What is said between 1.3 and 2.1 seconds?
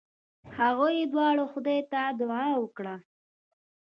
خدای ته